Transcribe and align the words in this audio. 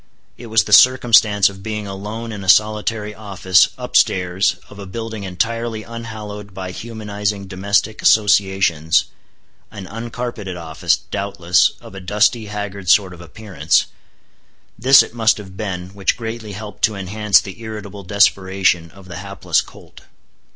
It 0.35 0.47
was 0.47 0.63
the 0.63 0.73
circumstance 0.73 1.47
of 1.47 1.61
being 1.61 1.85
alone 1.85 2.31
in 2.31 2.43
a 2.43 2.49
solitary 2.49 3.13
office, 3.13 3.67
up 3.77 3.95
stairs, 3.95 4.55
of 4.67 4.79
a 4.79 4.87
building 4.87 5.25
entirely 5.25 5.83
unhallowed 5.83 6.55
by 6.55 6.71
humanizing 6.71 7.45
domestic 7.45 8.01
associations—an 8.01 9.85
uncarpeted 9.85 10.57
office, 10.57 10.97
doubtless, 11.11 11.73
of 11.79 11.93
a 11.93 11.99
dusty, 11.99 12.47
haggard 12.47 12.89
sort 12.89 13.13
of 13.13 13.21
appearance;—this 13.21 15.03
it 15.03 15.13
must 15.13 15.37
have 15.37 15.55
been, 15.55 15.89
which 15.89 16.17
greatly 16.17 16.53
helped 16.53 16.81
to 16.85 16.95
enhance 16.95 17.39
the 17.39 17.61
irritable 17.61 18.01
desperation 18.01 18.89
of 18.89 19.07
the 19.07 19.17
hapless 19.17 19.61
Colt. 19.61 20.01